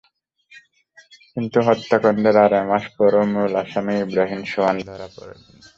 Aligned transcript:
কিন্তু 1.33 1.57
হত্যাকাণ্ডের 1.67 2.35
আড়াই 2.43 2.63
মাস 2.69 2.83
পরও 2.95 3.23
মূল 3.33 3.51
আসামি 3.63 3.93
ইব্রাহিম 4.05 4.41
সোহান 4.51 4.77
ধরা 4.87 5.07
পড়েননি। 5.15 5.53